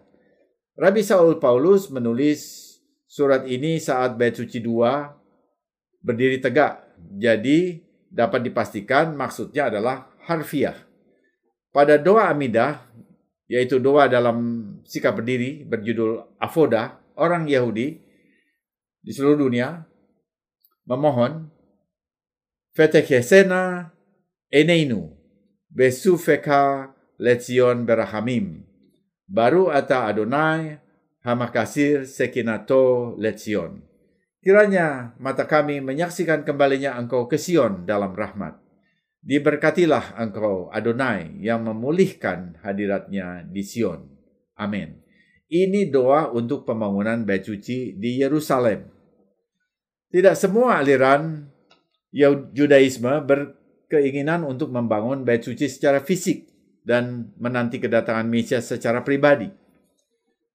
Rabi 0.79 1.03
Saul 1.05 1.37
Paulus 1.37 1.91
menulis 1.91 2.71
surat 3.09 3.45
ini 3.45 3.81
saat 3.81 4.15
bait 4.15 4.37
suci 4.37 4.61
2 4.61 5.18
berdiri 6.03 6.39
tegak. 6.41 6.87
Jadi 7.15 7.79
dapat 8.09 8.47
dipastikan 8.47 9.13
maksudnya 9.13 9.69
adalah 9.69 10.09
harfiah. 10.25 10.75
Pada 11.69 12.01
doa 12.01 12.33
Amidah, 12.33 12.81
yaitu 13.45 13.77
doa 13.77 14.09
dalam 14.09 14.65
sikap 14.85 15.21
berdiri 15.21 15.63
berjudul 15.63 16.37
Afoda, 16.41 16.97
orang 17.13 17.45
Yahudi 17.45 17.99
di 18.99 19.11
seluruh 19.11 19.47
dunia 19.47 19.85
memohon 20.83 21.47
Fetechesena 22.73 23.91
eneinu 24.51 25.13
besufeka 25.69 26.93
lezion 27.19 27.83
berahamim 27.85 28.69
Baru 29.29 29.69
ata 29.69 30.09
Adonai, 30.09 30.81
hamakasir 31.21 32.09
sekinato 32.09 33.13
letsion. 33.21 33.88
Kiranya 34.39 35.19
mata 35.19 35.43
kami 35.43 35.83
menyaksikan 35.83 36.47
kembalinya 36.47 36.95
engkau 36.95 37.27
ke 37.27 37.35
Sion 37.35 37.83
dalam 37.83 38.15
rahmat. 38.15 38.55
Diberkatilah 39.19 40.15
engkau 40.15 40.71
Adonai 40.71 41.43
yang 41.43 41.67
memulihkan 41.67 42.55
hadiratnya 42.63 43.43
di 43.43 43.59
Sion. 43.67 44.07
Amin. 44.55 45.03
Ini 45.51 45.91
doa 45.91 46.31
untuk 46.31 46.63
pembangunan 46.63 47.27
bait 47.27 47.43
suci 47.43 47.99
di 47.99 48.21
Yerusalem. 48.21 48.87
Tidak 50.07 50.35
semua 50.39 50.79
aliran 50.79 51.51
Judaisme 52.55 53.11
berkeinginan 53.27 54.47
untuk 54.47 54.71
membangun 54.71 55.27
bait 55.27 55.43
suci 55.43 55.67
secara 55.67 55.99
fisik 55.99 56.47
dan 56.87 57.35
menanti 57.35 57.81
kedatangan 57.81 58.23
Mesias 58.23 58.71
secara 58.71 59.03
pribadi. 59.03 59.51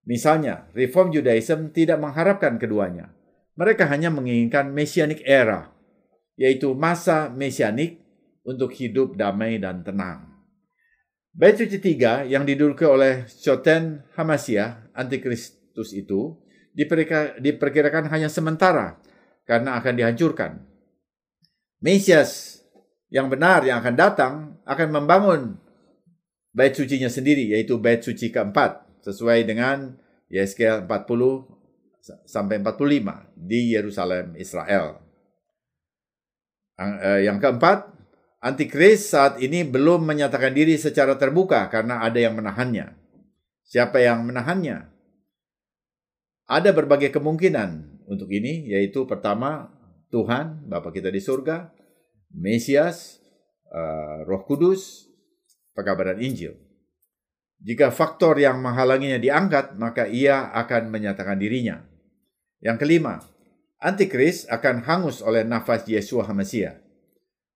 Misalnya, 0.09 0.73
Reform 0.73 1.13
Judaism 1.13 1.69
tidak 1.69 2.01
mengharapkan 2.01 2.57
keduanya. 2.57 3.13
Mereka 3.55 3.87
hanya 3.87 4.11
menginginkan 4.11 4.75
Messianic 4.75 5.23
era, 5.23 5.71
yaitu 6.35 6.75
masa 6.75 7.31
Mesianik 7.31 8.03
untuk 8.43 8.75
hidup 8.75 9.15
damai 9.15 9.63
dan 9.63 9.87
tenang. 9.87 10.27
Bait 11.31 11.55
suci 11.55 11.79
tiga 11.79 12.27
yang 12.27 12.43
diduduki 12.47 12.87
oleh 12.87 13.27
Shoten 13.31 14.07
Hamasya, 14.19 14.91
antikristus 14.95 15.95
itu, 15.95 16.39
diperkirakan 17.39 18.11
hanya 18.11 18.27
sementara 18.27 18.99
karena 19.47 19.79
akan 19.79 19.95
dihancurkan. 19.95 20.63
Mesias 21.79 22.63
yang 23.11 23.31
benar 23.31 23.63
yang 23.63 23.79
akan 23.79 23.95
datang 23.95 24.33
akan 24.67 24.89
membangun 24.91 25.43
bait 26.51 26.75
sucinya 26.75 27.11
sendiri, 27.11 27.55
yaitu 27.55 27.79
bait 27.79 28.03
suci 28.03 28.35
keempat, 28.35 28.83
sesuai 29.07 29.47
dengan 29.47 29.95
Yeskel 30.27 30.87
40 30.87 31.54
sampai 32.29 32.61
45 32.61 33.33
di 33.33 33.73
Yerusalem, 33.73 34.37
Israel. 34.37 35.01
Eh, 36.77 37.25
yang 37.25 37.41
keempat, 37.41 37.89
Antikris 38.45 39.09
saat 39.09 39.41
ini 39.41 39.65
belum 39.65 40.05
menyatakan 40.05 40.53
diri 40.53 40.77
secara 40.77 41.17
terbuka 41.17 41.65
karena 41.73 42.05
ada 42.05 42.21
yang 42.21 42.37
menahannya. 42.37 42.93
Siapa 43.65 44.05
yang 44.05 44.29
menahannya? 44.29 44.93
Ada 46.45 46.77
berbagai 46.77 47.09
kemungkinan 47.09 48.05
untuk 48.05 48.29
ini, 48.29 48.69
yaitu 48.69 49.09
pertama 49.09 49.73
Tuhan, 50.13 50.69
Bapa 50.69 50.93
kita 50.93 51.09
di 51.09 51.25
surga, 51.25 51.73
Mesias, 52.37 53.17
uh, 53.73 54.29
Roh 54.29 54.45
Kudus, 54.45 55.09
pekabaran 55.73 56.21
Injil. 56.21 56.53
Jika 57.65 57.89
faktor 57.89 58.37
yang 58.37 58.61
menghalanginya 58.61 59.17
diangkat, 59.17 59.81
maka 59.81 60.05
ia 60.05 60.53
akan 60.53 60.93
menyatakan 60.93 61.41
dirinya. 61.41 61.94
Yang 62.65 62.77
kelima, 62.81 63.21
Antikris 63.77 64.49
akan 64.49 64.81
hangus 64.89 65.21
oleh 65.21 65.45
nafas 65.45 65.85
Yesua 65.85 66.25
HaMasiah. 66.25 66.81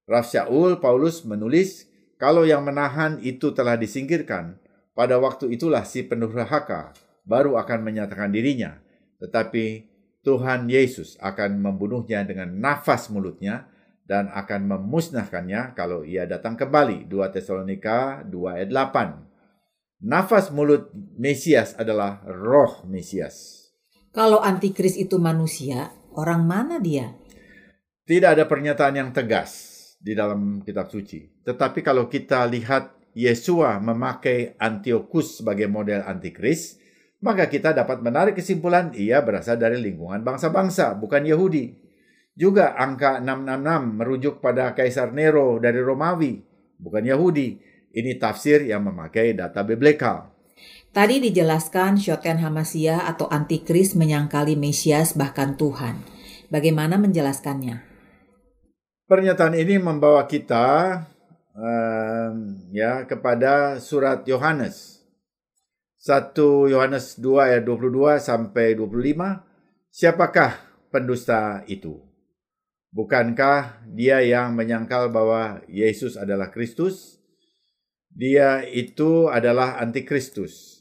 Raf 0.05 0.29
Syaul 0.29 0.77
Paulus 0.85 1.25
menulis, 1.25 1.89
kalau 2.21 2.45
yang 2.45 2.61
menahan 2.61 3.17
itu 3.25 3.57
telah 3.57 3.81
disingkirkan, 3.81 4.61
pada 4.93 5.17
waktu 5.17 5.57
itulah 5.57 5.89
si 5.89 6.05
pendurhaka 6.05 6.93
baru 7.25 7.57
akan 7.57 7.89
menyatakan 7.89 8.29
dirinya. 8.29 8.77
Tetapi 9.17 9.89
Tuhan 10.21 10.69
Yesus 10.69 11.17
akan 11.25 11.57
membunuhnya 11.57 12.29
dengan 12.29 12.53
nafas 12.61 13.09
mulutnya 13.09 13.65
dan 14.05 14.29
akan 14.29 14.77
memusnahkannya 14.77 15.73
kalau 15.73 16.05
ia 16.05 16.29
datang 16.29 16.57
kembali. 16.57 17.09
2 17.09 17.33
Tesalonika 17.33 18.25
2 18.29 18.57
ayat 18.61 18.69
8. 18.69 20.05
Nafas 20.05 20.53
mulut 20.53 20.93
Mesias 21.17 21.73
adalah 21.81 22.21
roh 22.29 22.85
Mesias. 22.85 23.68
Kalau 24.09 24.41
antikris 24.41 24.97
itu 24.97 25.21
manusia, 25.21 25.93
orang 26.17 26.49
mana 26.49 26.81
dia? 26.81 27.13
Tidak 28.09 28.33
ada 28.33 28.49
pernyataan 28.49 28.97
yang 28.97 29.11
tegas 29.13 29.77
di 30.01 30.17
dalam 30.17 30.65
kitab 30.65 30.89
suci. 30.89 31.45
Tetapi 31.45 31.85
kalau 31.85 32.09
kita 32.09 32.49
lihat 32.49 32.97
Yesua 33.13 33.77
memakai 33.83 34.57
Antiochus 34.57 35.45
sebagai 35.45 35.69
model 35.69 36.07
antikris, 36.09 36.81
maka 37.21 37.51
kita 37.51 37.75
dapat 37.77 38.01
menarik 38.01 38.39
kesimpulan 38.39 38.95
ia 38.97 39.21
berasal 39.21 39.61
dari 39.61 39.77
lingkungan 39.77 40.25
bangsa-bangsa, 40.25 40.97
bukan 40.97 41.29
Yahudi. 41.29 41.77
Juga 42.39 42.79
angka 42.79 43.19
666 43.19 43.99
merujuk 43.99 44.35
pada 44.39 44.71
Kaisar 44.73 45.11
Nero 45.11 45.59
dari 45.59 45.83
Romawi, 45.83 46.39
bukan 46.79 47.03
Yahudi. 47.03 47.59
Ini 47.91 48.17
tafsir 48.17 48.63
yang 48.65 48.87
memakai 48.87 49.35
data 49.35 49.67
biblikal. 49.67 50.38
Tadi 50.99 51.23
dijelaskan 51.23 51.95
Shoten 51.95 52.43
Hamasiyah 52.43 53.07
atau 53.07 53.31
antikris 53.31 53.95
menyangkali 53.95 54.59
Mesias 54.59 55.15
bahkan 55.15 55.55
Tuhan. 55.55 56.03
Bagaimana 56.51 56.99
menjelaskannya? 56.99 57.87
Pernyataan 59.07 59.55
ini 59.55 59.79
membawa 59.79 60.27
kita 60.27 60.99
um, 61.55 62.51
ya 62.75 63.07
kepada 63.07 63.79
surat 63.79 64.27
Yohanes. 64.27 65.07
1 66.03 66.35
Yohanes 66.67 67.15
2 67.23 67.47
ayat 67.47 67.63
22 67.63 68.19
sampai 68.19 68.75
25. 68.75 69.39
Siapakah 69.95 70.59
pendusta 70.91 71.63
itu? 71.71 72.03
Bukankah 72.91 73.87
dia 73.95 74.19
yang 74.19 74.51
menyangkal 74.51 75.15
bahwa 75.15 75.63
Yesus 75.71 76.19
adalah 76.19 76.51
Kristus? 76.51 77.23
Dia 78.11 78.67
itu 78.67 79.31
adalah 79.31 79.79
antikristus, 79.79 80.78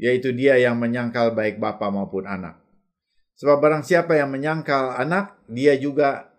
yaitu 0.00 0.32
dia 0.32 0.56
yang 0.56 0.80
menyangkal 0.80 1.36
baik 1.36 1.60
bapa 1.60 1.92
maupun 1.92 2.24
anak. 2.24 2.56
Sebab 3.36 3.60
barang 3.60 3.84
siapa 3.84 4.16
yang 4.16 4.32
menyangkal 4.32 4.96
anak, 4.96 5.36
dia 5.44 5.76
juga 5.76 6.32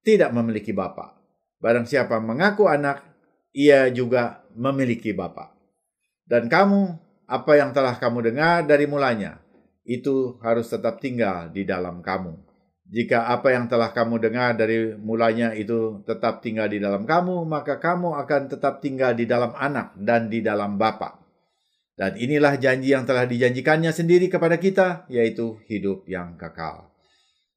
tidak 0.00 0.32
memiliki 0.32 0.72
bapa. 0.72 1.20
Barang 1.60 1.84
siapa 1.84 2.16
mengaku 2.16 2.64
anak, 2.64 3.04
ia 3.52 3.92
juga 3.92 4.40
memiliki 4.56 5.12
bapa. 5.12 5.52
Dan 6.24 6.48
kamu, 6.48 6.96
apa 7.28 7.52
yang 7.60 7.76
telah 7.76 8.00
kamu 8.00 8.32
dengar 8.32 8.64
dari 8.64 8.88
mulanya, 8.88 9.36
itu 9.84 10.40
harus 10.40 10.68
tetap 10.72 11.00
tinggal 11.00 11.52
di 11.52 11.68
dalam 11.68 12.00
kamu. 12.00 12.36
Jika 12.88 13.28
apa 13.28 13.52
yang 13.52 13.68
telah 13.68 13.92
kamu 13.92 14.16
dengar 14.16 14.56
dari 14.56 14.96
mulanya 14.96 15.52
itu 15.52 16.00
tetap 16.08 16.40
tinggal 16.40 16.72
di 16.72 16.80
dalam 16.80 17.04
kamu, 17.04 17.44
maka 17.44 17.76
kamu 17.76 18.16
akan 18.16 18.48
tetap 18.48 18.80
tinggal 18.80 19.12
di 19.12 19.28
dalam 19.28 19.52
anak 19.52 19.92
dan 20.00 20.32
di 20.32 20.40
dalam 20.40 20.80
bapa. 20.80 21.17
Dan 21.98 22.14
inilah 22.14 22.54
janji 22.62 22.94
yang 22.94 23.02
telah 23.02 23.26
dijanjikannya 23.26 23.90
sendiri 23.90 24.30
kepada 24.30 24.54
kita, 24.54 25.10
yaitu 25.10 25.58
hidup 25.66 26.06
yang 26.06 26.38
kekal. 26.38 26.94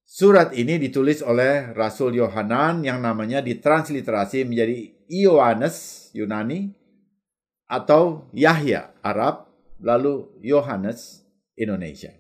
Surat 0.02 0.50
ini 0.58 0.82
ditulis 0.82 1.22
oleh 1.22 1.70
Rasul 1.78 2.18
Yohanan 2.18 2.82
yang 2.82 3.06
namanya 3.06 3.40
ditransliterasi 3.46 4.50
menjadi 4.50 4.92
Ioannes 5.08 6.10
Yunani 6.18 6.74
atau 7.70 8.28
Yahya 8.34 8.92
Arab 9.06 9.48
lalu 9.78 10.28
Yohanes 10.42 11.22
Indonesia. 11.56 12.12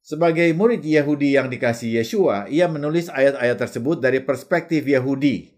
Sebagai 0.00 0.46
murid 0.54 0.80
Yahudi 0.86 1.36
yang 1.36 1.50
dikasih 1.50 2.00
Yeshua, 2.00 2.46
ia 2.46 2.70
menulis 2.70 3.10
ayat-ayat 3.10 3.58
tersebut 3.60 3.98
dari 3.98 4.22
perspektif 4.22 4.86
Yahudi 4.86 5.50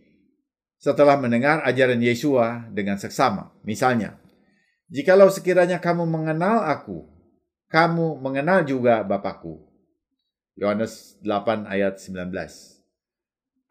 setelah 0.80 1.20
mendengar 1.20 1.60
ajaran 1.62 2.00
Yeshua 2.00 2.66
dengan 2.72 2.98
seksama. 2.98 3.54
Misalnya, 3.62 4.20
jikalau 4.94 5.26
sekiranya 5.26 5.82
kamu 5.82 6.06
mengenal 6.06 6.62
aku, 6.62 7.10
kamu 7.66 8.22
mengenal 8.22 8.62
juga 8.62 9.02
Bapakku. 9.02 9.66
Yohanes 10.54 11.18
8 11.26 11.66
ayat 11.66 11.98
19. 11.98 12.30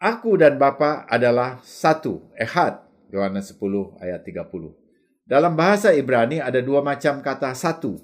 Aku 0.04 0.36
dan 0.36 0.60
Bapa 0.60 1.08
adalah 1.08 1.64
satu, 1.64 2.28
ehad. 2.36 2.84
Yohanes 3.08 3.56
10 3.56 3.96
ayat 4.04 4.20
30. 4.28 4.76
Dalam 5.24 5.56
bahasa 5.56 5.96
Ibrani 5.96 6.44
ada 6.44 6.60
dua 6.60 6.84
macam 6.84 7.24
kata 7.24 7.56
satu. 7.56 8.04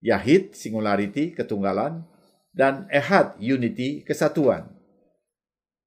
Yahid, 0.00 0.56
singularity, 0.56 1.36
ketunggalan. 1.36 2.08
Dan 2.54 2.88
ehad, 2.88 3.36
unity, 3.36 4.00
kesatuan. 4.08 4.72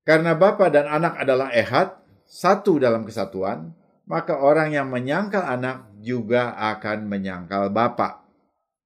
Karena 0.06 0.38
Bapa 0.38 0.70
dan 0.70 0.86
anak 0.86 1.18
adalah 1.26 1.50
ehad, 1.50 1.98
satu 2.28 2.78
dalam 2.78 3.08
kesatuan, 3.08 3.74
maka 4.06 4.38
orang 4.38 4.76
yang 4.76 4.92
menyangkal 4.92 5.42
anak 5.42 5.87
juga 6.02 6.54
akan 6.58 7.10
menyangkal 7.10 7.70
Bapa. 7.74 8.26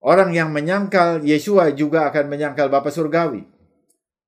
Orang 0.02 0.34
yang 0.34 0.50
menyangkal 0.50 1.21
Yesua 1.21 1.69
juga 1.78 2.10
akan 2.10 2.26
menyangkal 2.26 2.74
Bapa 2.74 2.89
Surgawi. 2.89 3.45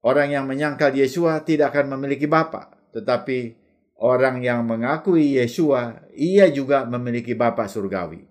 Orang 0.03 0.29
yang 0.29 0.45
menyangkal 0.45 0.93
Yesua 0.93 1.41
tidak 1.41 1.73
akan 1.73 1.97
memiliki 1.97 2.27
Bapa, 2.29 2.75
tetapi 2.93 3.55
orang 3.97 4.43
yang 4.43 4.67
mengakui 4.67 5.39
Yesua, 5.39 6.03
ia 6.13 6.51
juga 6.51 6.83
memiliki 6.85 7.33
Bapa 7.33 7.65
Surgawi. 7.65 8.21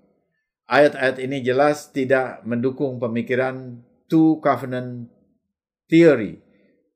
Ayat-ayat 0.68 1.18
ini 1.18 1.42
jelas 1.42 1.90
tidak 1.90 2.44
mendukung 2.46 3.02
pemikiran 3.02 3.82
two 4.06 4.38
covenant 4.44 5.10
theory 5.90 6.38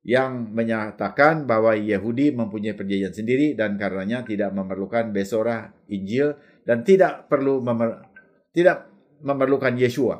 yang 0.07 0.55
menyatakan 0.55 1.43
bahwa 1.43 1.75
Yahudi 1.75 2.31
mempunyai 2.31 2.77
perjanjian 2.77 3.11
sendiri 3.11 3.59
dan 3.59 3.75
karenanya 3.75 4.23
tidak 4.23 4.55
memerlukan 4.55 5.11
Besora 5.11 5.75
Injil 5.91 6.31
dan 6.67 6.83
tidak 6.83 7.31
perlu 7.31 7.63
memer 7.63 8.03
tidak 8.51 8.91
memerlukan 9.23 9.79
Yesua. 9.79 10.19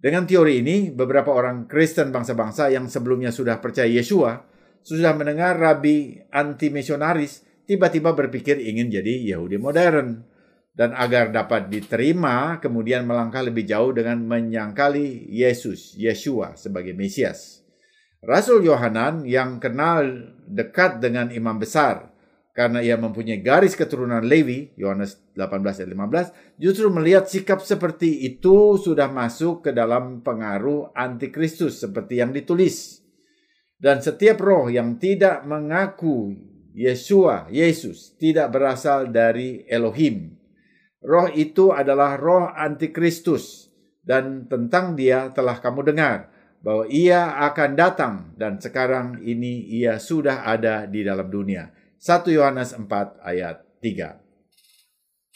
Dengan 0.00 0.24
teori 0.24 0.62
ini, 0.64 0.88
beberapa 0.88 1.34
orang 1.34 1.68
Kristen 1.68 2.08
bangsa-bangsa 2.14 2.72
yang 2.72 2.88
sebelumnya 2.88 3.34
sudah 3.34 3.60
percaya 3.60 3.90
Yesua, 3.90 4.40
sudah 4.80 5.12
mendengar 5.12 5.60
rabi 5.60 6.16
anti-misionaris, 6.32 7.44
tiba-tiba 7.68 8.16
berpikir 8.16 8.56
ingin 8.56 8.88
jadi 8.88 9.36
Yahudi 9.36 9.60
modern. 9.60 10.24
Dan 10.70 10.96
agar 10.96 11.28
dapat 11.28 11.68
diterima, 11.68 12.56
kemudian 12.62 13.04
melangkah 13.04 13.44
lebih 13.44 13.68
jauh 13.68 13.92
dengan 13.92 14.22
menyangkali 14.24 15.28
Yesus, 15.28 15.92
Yeshua 15.98 16.56
sebagai 16.56 16.96
Mesias. 16.96 17.60
Rasul 18.24 18.64
Yohanan 18.64 19.28
yang 19.28 19.60
kenal 19.60 20.30
dekat 20.48 21.02
dengan 21.04 21.28
imam 21.28 21.60
besar 21.60 22.09
karena 22.50 22.82
ia 22.82 22.98
mempunyai 22.98 23.38
garis 23.40 23.78
keturunan 23.78 24.26
Lewi, 24.26 24.74
Yohanes 24.74 25.22
18 25.38 25.62
ayat 25.62 25.90
15, 25.90 26.58
justru 26.58 26.90
melihat 26.90 27.30
sikap 27.30 27.62
seperti 27.62 28.26
itu 28.26 28.74
sudah 28.74 29.06
masuk 29.06 29.64
ke 29.64 29.70
dalam 29.70 30.20
pengaruh 30.20 30.90
antikristus 30.92 31.78
seperti 31.78 32.18
yang 32.18 32.34
ditulis. 32.34 33.00
Dan 33.80 34.04
setiap 34.04 34.42
roh 34.44 34.68
yang 34.68 35.00
tidak 35.00 35.46
mengaku 35.48 36.36
Yesua, 36.76 37.48
Yesus, 37.48 38.14
tidak 38.20 38.52
berasal 38.52 39.08
dari 39.08 39.64
Elohim. 39.64 40.36
Roh 41.00 41.32
itu 41.32 41.72
adalah 41.72 42.20
roh 42.20 42.52
antikristus 42.52 43.72
dan 44.04 44.50
tentang 44.52 44.98
dia 44.98 45.32
telah 45.32 45.56
kamu 45.64 45.94
dengar 45.94 46.28
bahwa 46.60 46.84
ia 46.92 47.40
akan 47.48 47.70
datang 47.72 48.14
dan 48.36 48.60
sekarang 48.60 49.24
ini 49.24 49.64
ia 49.80 49.96
sudah 49.96 50.44
ada 50.44 50.84
di 50.84 51.00
dalam 51.00 51.32
dunia. 51.32 51.72
1 52.00 52.32
Yohanes 52.32 52.72
4 52.72 52.88
ayat 53.20 53.60
3. 53.84 54.16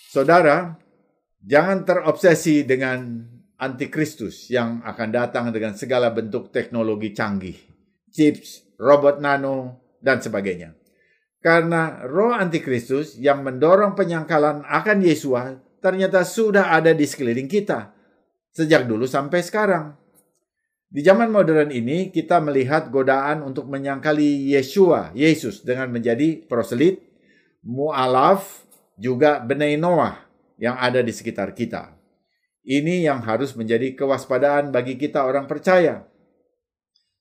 Saudara, 0.08 0.80
jangan 1.44 1.84
terobsesi 1.84 2.64
dengan 2.64 3.20
antikristus 3.60 4.48
yang 4.48 4.80
akan 4.80 5.08
datang 5.12 5.52
dengan 5.52 5.76
segala 5.76 6.08
bentuk 6.08 6.48
teknologi 6.48 7.12
canggih, 7.12 7.60
chips, 8.08 8.64
robot 8.80 9.20
nano, 9.20 9.84
dan 10.00 10.24
sebagainya. 10.24 10.72
Karena 11.44 12.00
roh 12.08 12.32
antikristus 12.32 13.20
yang 13.20 13.44
mendorong 13.44 13.92
penyangkalan 13.92 14.64
akan 14.64 15.04
Yesua 15.04 15.60
ternyata 15.84 16.24
sudah 16.24 16.72
ada 16.72 16.96
di 16.96 17.04
sekeliling 17.04 17.44
kita 17.44 17.92
sejak 18.56 18.88
dulu 18.88 19.04
sampai 19.04 19.44
sekarang. 19.44 19.92
Di 20.94 21.02
zaman 21.02 21.26
modern 21.26 21.74
ini 21.74 22.14
kita 22.14 22.38
melihat 22.38 22.86
godaan 22.86 23.42
untuk 23.42 23.66
menyangkali 23.66 24.54
Yesua, 24.54 25.10
Yesus 25.10 25.66
dengan 25.66 25.90
menjadi 25.90 26.38
proselit, 26.46 27.02
mu'alaf, 27.66 28.62
juga 28.94 29.42
benai 29.42 29.74
Noah 29.74 30.22
yang 30.54 30.78
ada 30.78 31.02
di 31.02 31.10
sekitar 31.10 31.50
kita. 31.50 31.98
Ini 32.62 33.10
yang 33.10 33.26
harus 33.26 33.58
menjadi 33.58 33.98
kewaspadaan 33.98 34.70
bagi 34.70 34.94
kita 34.94 35.26
orang 35.26 35.50
percaya. 35.50 36.06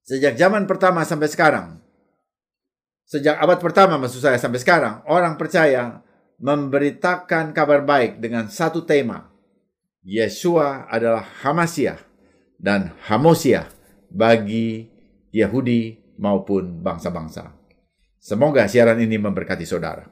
Sejak 0.05 0.37
zaman 0.37 0.69
pertama 0.69 1.01
sampai 1.01 1.33
sekarang, 1.33 1.81
Sejak 3.09 3.35
abad 3.41 3.59
pertama 3.59 3.97
maksud 3.97 4.21
saya 4.21 4.37
sampai 4.37 4.61
sekarang, 4.61 5.01
orang 5.09 5.35
percaya 5.35 6.05
memberitakan 6.39 7.51
kabar 7.51 7.81
baik 7.83 8.21
dengan 8.21 8.47
satu 8.47 8.85
tema. 8.85 9.33
Yesua 10.05 10.87
adalah 10.87 11.25
Hamasiah 11.41 12.12
dan 12.63 12.95
Hamosiah 13.11 13.67
bagi 14.07 14.87
Yahudi 15.35 15.99
maupun 16.15 16.79
bangsa-bangsa. 16.79 17.51
Semoga 18.23 18.63
siaran 18.71 19.03
ini 19.03 19.19
memberkati 19.19 19.67
saudara. 19.67 20.07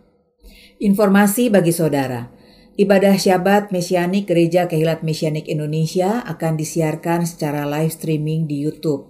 Informasi 0.84 1.48
bagi 1.48 1.72
saudara. 1.72 2.28
Ibadah 2.76 3.16
Syabat 3.16 3.72
Mesianik 3.72 4.28
Gereja 4.28 4.68
Kehilat 4.68 5.00
Mesianik 5.00 5.48
Indonesia 5.48 6.20
akan 6.28 6.60
disiarkan 6.60 7.24
secara 7.24 7.64
live 7.64 7.94
streaming 7.94 8.52
di 8.52 8.60
YouTube. 8.60 9.08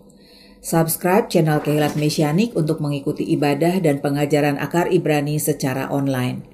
Subscribe 0.62 1.26
channel 1.26 1.66
Kehilat 1.66 1.98
Mesianik 1.98 2.54
untuk 2.54 2.78
mengikuti 2.78 3.26
ibadah 3.34 3.82
dan 3.82 3.98
pengajaran 3.98 4.62
akar 4.62 4.94
Ibrani 4.94 5.42
secara 5.42 5.90
online. 5.90 6.46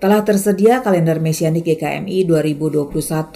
Telah 0.00 0.24
tersedia 0.24 0.80
kalender 0.80 1.20
Mesianik 1.20 1.68
GKMI 1.68 2.24
2021 2.24 2.88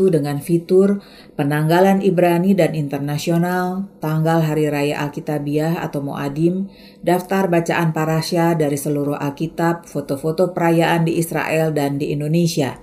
dengan 0.08 0.40
fitur 0.40 1.04
penanggalan 1.36 2.00
Ibrani 2.00 2.56
dan 2.56 2.72
internasional, 2.72 3.92
tanggal 4.00 4.40
Hari 4.40 4.72
Raya 4.72 5.04
Alkitabiah 5.04 5.84
atau 5.84 6.00
Moadim, 6.00 6.72
daftar 7.04 7.52
bacaan 7.52 7.92
parasya 7.92 8.56
dari 8.56 8.80
seluruh 8.80 9.20
Alkitab, 9.20 9.84
foto-foto 9.84 10.56
perayaan 10.56 11.04
di 11.04 11.20
Israel 11.20 11.68
dan 11.76 12.00
di 12.00 12.16
Indonesia. 12.16 12.80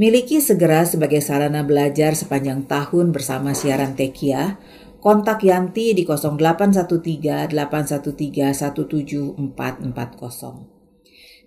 Miliki 0.00 0.40
segera 0.40 0.88
sebagai 0.88 1.20
sarana 1.20 1.60
belajar 1.60 2.16
sepanjang 2.16 2.64
tahun 2.64 3.12
bersama 3.12 3.52
siaran 3.52 4.00
Tekia 4.00 4.56
Kontak 5.04 5.44
Yanti 5.44 5.92
di 5.92 6.08
0813 6.08 7.52
813 7.52 8.64
17440. 8.64 10.79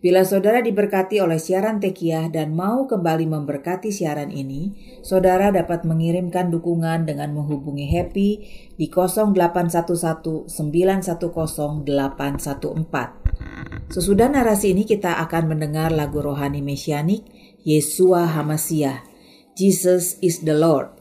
Bila 0.03 0.27
saudara 0.27 0.59
diberkati 0.59 1.23
oleh 1.23 1.39
siaran 1.39 1.79
Tekiah 1.79 2.27
dan 2.27 2.51
mau 2.51 2.83
kembali 2.83 3.23
memberkati 3.23 3.87
siaran 3.87 4.35
ini, 4.35 4.75
saudara 4.99 5.47
dapat 5.47 5.87
mengirimkan 5.87 6.51
dukungan 6.51 7.07
dengan 7.07 7.31
menghubungi 7.31 7.87
Happy 7.87 8.43
di 8.75 8.91
0811 8.91 10.51
910 10.51 11.87
814. 11.87 13.95
Sesudah 13.95 14.27
narasi 14.27 14.75
ini 14.75 14.83
kita 14.83 15.23
akan 15.23 15.55
mendengar 15.55 15.87
lagu 15.95 16.19
rohani 16.19 16.59
mesianik 16.59 17.23
Yesua 17.63 18.27
Hamasiah, 18.27 19.07
Jesus 19.55 20.19
is 20.19 20.43
the 20.43 20.51
Lord 20.51 20.99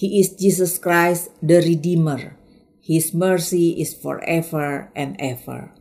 He 0.00 0.22
is 0.22 0.32
Jesus 0.32 0.78
Christ, 0.78 1.28
the 1.42 1.60
Redeemer. 1.60 2.38
His 2.80 3.12
mercy 3.12 3.76
is 3.76 3.92
forever 3.92 4.88
and 4.96 5.14
ever. 5.18 5.74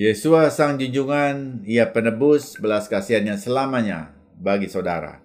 Yesua 0.00 0.48
Sang 0.48 0.80
Junjungan, 0.80 1.60
Ia 1.68 1.92
penebus 1.92 2.56
belas 2.56 2.88
kasihannya 2.88 3.36
selamanya 3.36 4.16
bagi 4.32 4.64
saudara. 4.64 5.20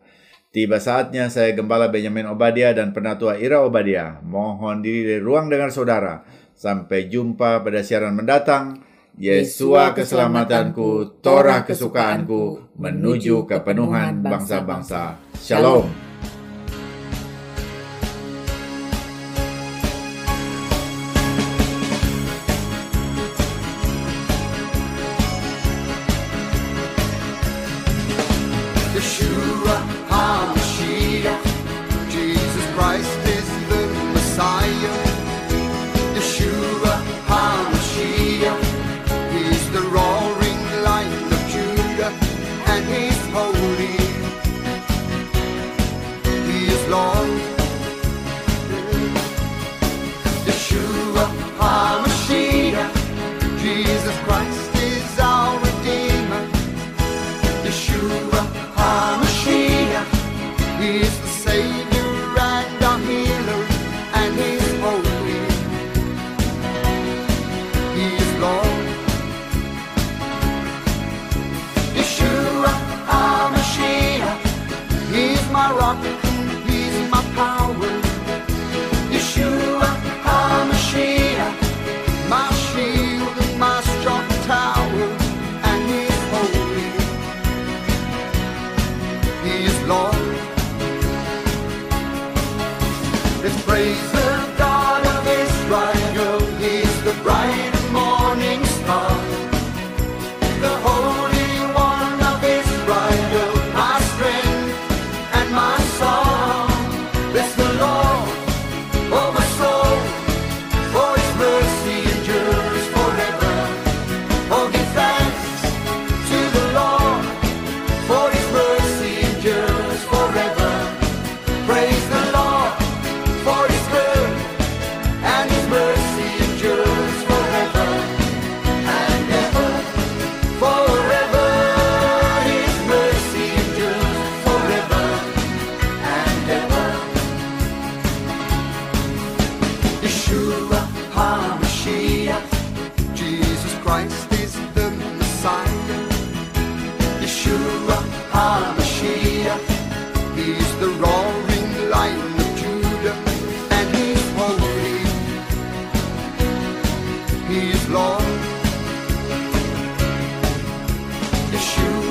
Tiba 0.52 0.84
saatnya 0.84 1.32
saya 1.32 1.56
Gembala 1.56 1.88
Benjamin 1.88 2.28
Obadia 2.28 2.76
dan 2.76 2.92
Penatua 2.92 3.40
Ira 3.40 3.64
Obadia 3.64 4.20
mohon 4.20 4.84
diri 4.84 5.08
dari 5.08 5.24
ruang 5.24 5.48
dengar 5.48 5.72
saudara. 5.72 6.28
Sampai 6.52 7.08
jumpa 7.08 7.64
pada 7.64 7.80
siaran 7.88 8.20
mendatang. 8.20 8.84
Yesua 9.16 9.96
keselamatanku, 9.96 11.24
Torah 11.24 11.64
kesukaanku, 11.64 12.76
menuju 12.76 13.48
kepenuhan 13.48 14.20
bangsa-bangsa. 14.28 15.16
Shalom. 15.40 16.05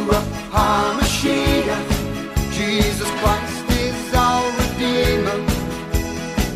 Yeshua 0.04 0.20
HaMashiach. 0.52 1.88
Jesus 2.52 3.10
Christ 3.20 3.70
is 3.70 4.14
our 4.14 4.50
Redeemer. 4.58 5.38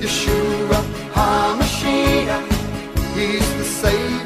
Yeshua 0.00 0.80
HaMashiach. 1.14 2.46
He's 3.14 3.48
the 3.56 3.64
Savior. 3.64 4.17